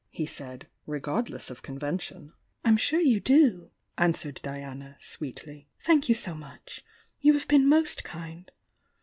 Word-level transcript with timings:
he 0.09 0.25
said, 0.25 0.65
regard 0.87 1.29
less 1.29 1.51
of 1.51 1.61
convention. 1.61 2.33
"I'm 2.65 2.75
sure 2.75 2.99
you 3.01 3.19
do!" 3.19 3.69
answered 3.99 4.39
Diana, 4.41 4.97
sweetly. 4.99 5.67
"Thank 5.85 6.09
you 6.09 6.15
so 6.15 6.33
much! 6.33 6.83
You 7.19 7.33
have 7.33 7.47
been 7.47 7.69
most 7.69 8.03
kind!" 8.03 8.51